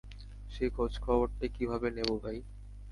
[0.51, 2.37] সেই খোঁজখবরটাই কীভাবে নেবো, ভাই?